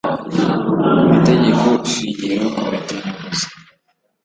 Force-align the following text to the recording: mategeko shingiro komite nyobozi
mategeko 1.09 1.65
shingiro 1.91 2.45
komite 2.55 2.93
nyobozi 3.03 3.45